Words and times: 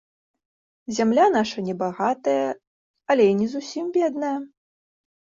Зямля 0.99 1.25
наша 1.35 1.57
не 1.67 1.75
багатая, 1.83 2.49
але 3.15 3.23
і 3.33 3.35
не 3.41 3.47
зусім 3.53 3.85
бедная. 3.99 4.33